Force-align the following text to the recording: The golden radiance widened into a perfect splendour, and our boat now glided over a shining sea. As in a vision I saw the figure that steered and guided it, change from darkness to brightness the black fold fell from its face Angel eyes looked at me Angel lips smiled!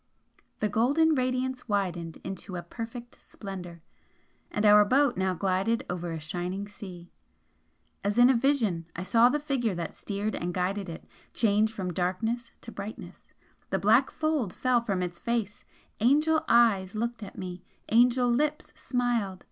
The 0.61 0.67
golden 0.67 1.13
radiance 1.13 1.69
widened 1.69 2.17
into 2.23 2.55
a 2.55 2.63
perfect 2.63 3.19
splendour, 3.19 3.83
and 4.49 4.65
our 4.65 4.83
boat 4.83 5.15
now 5.15 5.35
glided 5.35 5.85
over 5.91 6.11
a 6.11 6.19
shining 6.19 6.67
sea. 6.67 7.11
As 8.03 8.17
in 8.17 8.27
a 8.27 8.35
vision 8.35 8.87
I 8.95 9.03
saw 9.03 9.29
the 9.29 9.39
figure 9.39 9.75
that 9.75 9.93
steered 9.93 10.33
and 10.33 10.55
guided 10.55 10.89
it, 10.89 11.05
change 11.35 11.71
from 11.71 11.93
darkness 11.93 12.49
to 12.61 12.71
brightness 12.71 13.27
the 13.69 13.77
black 13.77 14.09
fold 14.09 14.53
fell 14.55 14.81
from 14.81 15.03
its 15.03 15.19
face 15.19 15.63
Angel 15.99 16.43
eyes 16.47 16.95
looked 16.95 17.21
at 17.21 17.37
me 17.37 17.63
Angel 17.89 18.27
lips 18.27 18.73
smiled! 18.73 19.37